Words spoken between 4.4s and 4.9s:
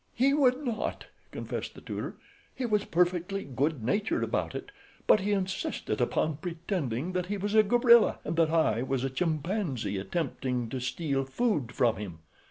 it;